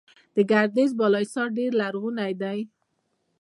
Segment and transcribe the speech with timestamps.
[0.35, 2.59] د ګردیز بالاحصار ډیر لرغونی دی